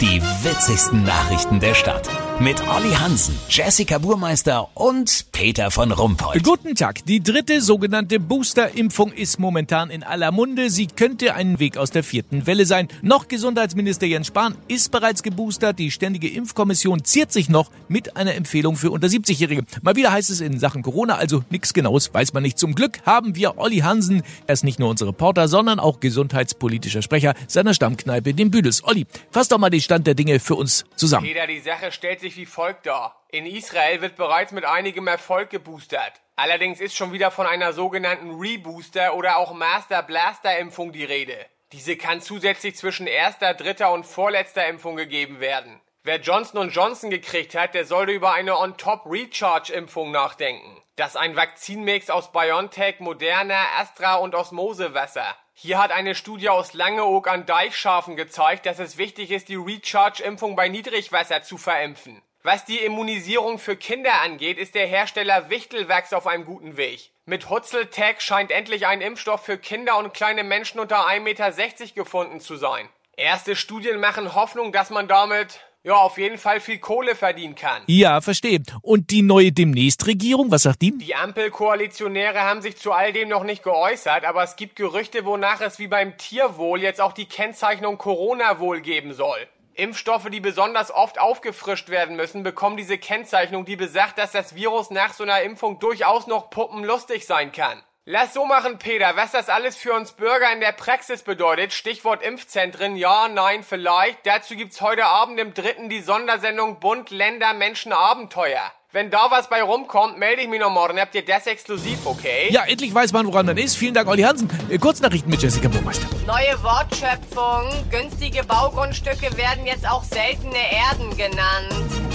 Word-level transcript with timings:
Die 0.00 0.22
witzigsten 0.22 1.04
Nachrichten 1.04 1.60
der 1.60 1.74
Stadt. 1.74 2.08
Mit 2.40 2.66
Olli 2.66 2.94
Hansen, 2.94 3.38
Jessica 3.50 3.98
Burmeister 3.98 4.68
und 4.74 5.26
Peter 5.30 5.70
von 5.70 5.92
Rumpold. 5.92 6.42
Guten 6.42 6.74
Tag. 6.74 7.04
Die 7.04 7.22
dritte 7.22 7.60
sogenannte 7.60 8.18
Booster-Impfung 8.18 9.12
ist 9.12 9.38
momentan 9.38 9.90
in 9.90 10.02
aller 10.02 10.32
Munde. 10.32 10.70
Sie 10.70 10.86
könnte 10.86 11.34
ein 11.34 11.58
Weg 11.58 11.76
aus 11.76 11.90
der 11.90 12.02
vierten 12.02 12.46
Welle 12.46 12.64
sein. 12.64 12.88
Noch 13.02 13.28
Gesundheitsminister 13.28 14.06
Jens 14.06 14.28
Spahn 14.28 14.54
ist 14.68 14.90
bereits 14.90 15.22
geboostert. 15.22 15.78
Die 15.78 15.90
Ständige 15.90 16.30
Impfkommission 16.30 17.04
ziert 17.04 17.30
sich 17.30 17.50
noch 17.50 17.70
mit 17.88 18.16
einer 18.16 18.34
Empfehlung 18.34 18.76
für 18.76 18.90
unter 18.90 19.08
70-Jährige. 19.08 19.64
Mal 19.82 19.96
wieder 19.96 20.10
heißt 20.10 20.30
es 20.30 20.40
in 20.40 20.58
Sachen 20.58 20.82
Corona, 20.82 21.16
also 21.16 21.44
nichts 21.50 21.74
Genaues 21.74 22.14
weiß 22.14 22.32
man 22.32 22.42
nicht. 22.42 22.58
Zum 22.58 22.74
Glück 22.74 23.00
haben 23.04 23.36
wir 23.36 23.58
Olli 23.58 23.80
Hansen. 23.80 24.22
Er 24.46 24.54
ist 24.54 24.64
nicht 24.64 24.78
nur 24.78 24.88
unser 24.88 25.08
Reporter, 25.08 25.46
sondern 25.46 25.78
auch 25.78 26.00
gesundheitspolitischer 26.00 27.02
Sprecher 27.02 27.34
seiner 27.48 27.74
Stammkneipe, 27.74 28.32
dem 28.32 28.50
Büdels. 28.50 28.82
Olli, 28.82 29.06
fass 29.30 29.48
doch 29.48 29.58
mal 29.58 29.68
den 29.68 29.89
Stand 29.90 30.06
der 30.06 30.14
Dinge 30.14 30.38
für 30.38 30.54
uns 30.54 30.84
zusammen. 30.94 31.26
Peter, 31.26 31.48
die 31.48 31.58
Sache 31.58 31.90
stellt 31.90 32.20
sich 32.20 32.36
wie 32.36 32.46
folgt 32.46 32.86
dar. 32.86 33.24
In 33.32 33.44
Israel 33.44 34.00
wird 34.00 34.14
bereits 34.14 34.52
mit 34.52 34.64
einigem 34.64 35.08
Erfolg 35.08 35.50
geboostert. 35.50 36.12
Allerdings 36.36 36.80
ist 36.80 36.94
schon 36.94 37.12
wieder 37.12 37.32
von 37.32 37.44
einer 37.44 37.72
sogenannten 37.72 38.38
Rebooster 38.38 39.16
oder 39.16 39.36
auch 39.38 39.52
Master 39.52 40.04
Blaster 40.04 40.56
Impfung 40.60 40.92
die 40.92 41.02
Rede. 41.02 41.34
Diese 41.72 41.96
kann 41.96 42.20
zusätzlich 42.20 42.76
zwischen 42.76 43.08
erster, 43.08 43.52
dritter 43.52 43.92
und 43.92 44.06
vorletzter 44.06 44.64
Impfung 44.68 44.94
gegeben 44.94 45.40
werden. 45.40 45.80
Wer 46.04 46.20
Johnson 46.20 46.70
Johnson 46.70 47.10
gekriegt 47.10 47.56
hat, 47.56 47.74
der 47.74 47.84
sollte 47.84 48.12
über 48.12 48.32
eine 48.32 48.60
On-Top-Recharge-Impfung 48.60 50.12
nachdenken. 50.12 50.80
Das 50.94 51.10
ist 51.10 51.16
ein 51.16 51.34
Vakzinmix 51.34 52.10
aus 52.10 52.30
BioNTech, 52.30 53.00
Moderna, 53.00 53.60
Astra 53.80 54.14
und 54.14 54.36
Osmosewasser. 54.36 55.34
Hier 55.62 55.76
hat 55.76 55.92
eine 55.92 56.14
Studie 56.14 56.48
aus 56.48 56.72
Langeoog 56.72 57.28
an 57.28 57.44
Deichschafen 57.44 58.16
gezeigt, 58.16 58.64
dass 58.64 58.78
es 58.78 58.96
wichtig 58.96 59.30
ist, 59.30 59.50
die 59.50 59.56
Recharge-Impfung 59.56 60.56
bei 60.56 60.68
Niedrigwasser 60.68 61.42
zu 61.42 61.58
verimpfen. 61.58 62.22
Was 62.42 62.64
die 62.64 62.78
Immunisierung 62.78 63.58
für 63.58 63.76
Kinder 63.76 64.22
angeht, 64.22 64.56
ist 64.56 64.74
der 64.74 64.86
Hersteller 64.86 65.50
Wichtelwachs 65.50 66.14
auf 66.14 66.26
einem 66.26 66.46
guten 66.46 66.78
Weg. 66.78 67.10
Mit 67.26 67.50
Hutzeltech 67.50 68.22
scheint 68.22 68.52
endlich 68.52 68.86
ein 68.86 69.02
Impfstoff 69.02 69.44
für 69.44 69.58
Kinder 69.58 69.98
und 69.98 70.14
kleine 70.14 70.44
Menschen 70.44 70.80
unter 70.80 71.06
1,60 71.06 71.20
Meter 71.20 71.94
gefunden 71.94 72.40
zu 72.40 72.56
sein. 72.56 72.88
Erste 73.18 73.54
Studien 73.54 74.00
machen 74.00 74.34
Hoffnung, 74.34 74.72
dass 74.72 74.88
man 74.88 75.08
damit 75.08 75.60
ja, 75.82 75.94
auf 75.94 76.18
jeden 76.18 76.36
Fall 76.36 76.60
viel 76.60 76.78
Kohle 76.78 77.14
verdienen 77.14 77.54
kann. 77.54 77.82
Ja, 77.86 78.20
verstehe. 78.20 78.60
Und 78.82 79.10
die 79.10 79.22
neue 79.22 79.50
Demnächst-Regierung, 79.50 80.50
was 80.50 80.64
sagt 80.64 80.82
die? 80.82 80.96
Die 80.98 81.14
Ampelkoalitionäre 81.14 82.40
haben 82.40 82.60
sich 82.60 82.76
zu 82.76 82.92
all 82.92 83.12
dem 83.14 83.30
noch 83.30 83.44
nicht 83.44 83.62
geäußert, 83.62 84.24
aber 84.24 84.42
es 84.42 84.56
gibt 84.56 84.76
Gerüchte, 84.76 85.24
wonach 85.24 85.62
es 85.62 85.78
wie 85.78 85.88
beim 85.88 86.18
Tierwohl 86.18 86.82
jetzt 86.82 87.00
auch 87.00 87.12
die 87.12 87.24
Kennzeichnung 87.24 87.96
Corona-Wohl 87.96 88.82
geben 88.82 89.14
soll. 89.14 89.38
Impfstoffe, 89.74 90.28
die 90.28 90.40
besonders 90.40 90.90
oft 90.92 91.18
aufgefrischt 91.18 91.88
werden 91.88 92.14
müssen, 92.14 92.42
bekommen 92.42 92.76
diese 92.76 92.98
Kennzeichnung, 92.98 93.64
die 93.64 93.76
besagt, 93.76 94.18
dass 94.18 94.32
das 94.32 94.54
Virus 94.54 94.90
nach 94.90 95.14
so 95.14 95.22
einer 95.22 95.40
Impfung 95.40 95.78
durchaus 95.78 96.26
noch 96.26 96.50
puppenlustig 96.50 97.24
sein 97.24 97.52
kann. 97.52 97.82
Lass 98.12 98.34
so 98.34 98.44
machen, 98.44 98.76
Peter, 98.78 99.12
was 99.14 99.30
das 99.30 99.48
alles 99.48 99.76
für 99.76 99.94
uns 99.94 100.10
Bürger 100.10 100.52
in 100.52 100.58
der 100.58 100.72
Praxis 100.72 101.22
bedeutet, 101.22 101.72
Stichwort 101.72 102.24
Impfzentren, 102.24 102.96
ja, 102.96 103.28
nein, 103.28 103.62
vielleicht, 103.62 104.26
dazu 104.26 104.56
gibt's 104.56 104.80
heute 104.80 105.04
Abend 105.04 105.38
im 105.38 105.54
dritten 105.54 105.88
die 105.88 106.00
Sondersendung 106.00 106.80
Bund, 106.80 107.10
Länder, 107.10 107.54
Menschen, 107.54 107.92
Abenteuer. 107.92 108.62
Wenn 108.90 109.12
da 109.12 109.30
was 109.30 109.48
bei 109.48 109.62
rumkommt, 109.62 110.18
melde 110.18 110.42
ich 110.42 110.48
mich 110.48 110.58
noch 110.58 110.72
morgen. 110.72 110.98
Habt 110.98 111.14
ihr 111.14 111.24
das 111.24 111.46
exklusiv, 111.46 112.04
okay? 112.04 112.48
Ja, 112.50 112.64
endlich 112.64 112.92
weiß 112.92 113.12
man, 113.12 113.28
woran 113.28 113.46
man 113.46 113.56
ist. 113.56 113.76
Vielen 113.76 113.94
Dank, 113.94 114.08
Olli 114.08 114.22
Hansen. 114.22 114.50
Äh, 114.68 114.78
Kurznachrichten 114.78 115.30
mit 115.30 115.40
Jessica 115.40 115.68
Burmeister. 115.68 116.08
Neue 116.26 116.60
Wortschöpfung. 116.64 117.70
Günstige 117.92 118.42
Baugrundstücke 118.42 119.36
werden 119.36 119.66
jetzt 119.66 119.88
auch 119.88 120.02
seltene 120.02 120.58
Erden 120.72 121.16
genannt. 121.16 122.09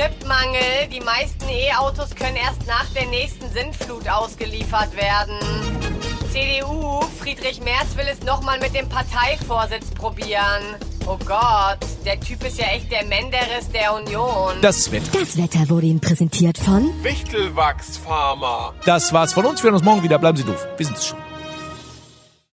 Chipmangel. 0.00 0.88
Die 0.90 1.00
meisten 1.00 1.46
E-Autos 1.48 2.14
können 2.14 2.36
erst 2.36 2.66
nach 2.66 2.86
der 2.94 3.06
nächsten 3.08 3.50
Sintflut 3.50 4.08
ausgeliefert 4.08 4.96
werden. 4.96 5.36
CDU. 6.32 7.02
Friedrich 7.18 7.60
Merz 7.60 7.96
will 7.96 8.06
es 8.10 8.22
nochmal 8.22 8.58
mit 8.60 8.74
dem 8.74 8.88
Parteivorsitz 8.88 9.90
probieren. 9.90 10.76
Oh 11.06 11.18
Gott, 11.26 11.78
der 12.06 12.18
Typ 12.18 12.46
ist 12.46 12.58
ja 12.58 12.66
echt 12.68 12.90
der 12.90 13.04
Menderes 13.04 13.68
der 13.74 13.94
Union. 13.94 14.54
Das 14.62 14.90
Wetter. 14.90 15.18
Das 15.18 15.36
Wetter 15.36 15.68
wurde 15.68 15.86
Ihnen 15.86 16.00
präsentiert 16.00 16.56
von 16.56 16.90
Wichtelwachsfarmer. 17.02 18.74
Das 18.86 19.12
war's 19.12 19.34
von 19.34 19.44
uns. 19.44 19.62
Wir 19.62 19.64
hören 19.64 19.74
uns 19.74 19.84
morgen 19.84 20.02
wieder. 20.02 20.18
Bleiben 20.18 20.38
Sie 20.38 20.44
doof. 20.44 20.66
Wir 20.78 20.86
sind 20.86 20.96
es 20.96 21.08
schon. 21.08 21.29